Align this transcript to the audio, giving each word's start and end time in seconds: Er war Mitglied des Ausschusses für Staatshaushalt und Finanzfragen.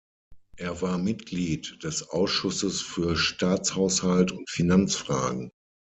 Er 0.57 0.81
war 0.81 0.97
Mitglied 0.97 1.83
des 1.83 2.09
Ausschusses 2.09 2.81
für 2.81 3.15
Staatshaushalt 3.15 4.31
und 4.31 4.49
Finanzfragen. 4.49 5.51